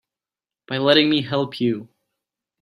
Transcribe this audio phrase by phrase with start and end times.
[0.65, 1.87] By letting me help you.